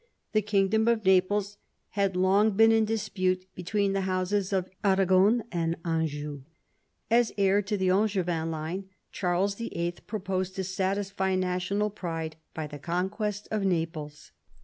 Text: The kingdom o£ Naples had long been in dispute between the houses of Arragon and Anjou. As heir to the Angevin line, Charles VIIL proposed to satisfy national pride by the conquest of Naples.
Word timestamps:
The 0.31 0.41
kingdom 0.41 0.85
o£ 0.87 1.05
Naples 1.05 1.57
had 1.89 2.15
long 2.15 2.57
been 2.57 2.71
in 2.71 2.85
dispute 2.85 3.45
between 3.53 3.93
the 3.93 4.01
houses 4.09 4.51
of 4.51 4.67
Arragon 4.83 5.43
and 5.51 5.75
Anjou. 5.85 6.41
As 7.11 7.31
heir 7.37 7.61
to 7.61 7.77
the 7.77 7.91
Angevin 7.91 8.49
line, 8.49 8.89
Charles 9.11 9.53
VIIL 9.57 9.93
proposed 10.07 10.55
to 10.55 10.63
satisfy 10.63 11.35
national 11.35 11.91
pride 11.91 12.35
by 12.55 12.65
the 12.65 12.79
conquest 12.79 13.47
of 13.51 13.63
Naples. 13.63 14.31